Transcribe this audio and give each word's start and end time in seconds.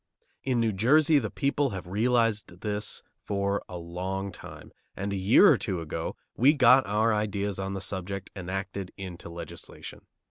In 0.43 0.59
New 0.59 0.71
Jersey 0.73 1.19
the 1.19 1.29
people 1.29 1.69
have 1.69 1.85
realized 1.85 2.61
this 2.61 3.03
for 3.23 3.61
a 3.69 3.77
long 3.77 4.31
time, 4.31 4.71
and 4.95 5.13
a 5.13 5.15
year 5.15 5.47
or 5.47 5.59
two 5.59 5.79
ago 5.79 6.15
we 6.35 6.55
got 6.55 6.87
our 6.87 7.13
ideas 7.13 7.59
on 7.59 7.75
the 7.75 7.81
subject 7.81 8.31
enacted 8.35 8.89
into 8.97 9.29
legislation. 9.29 10.07